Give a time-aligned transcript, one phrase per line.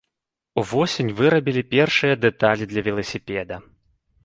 [0.61, 3.55] Увосень вырабілі першыя дэталі для веласіпеда.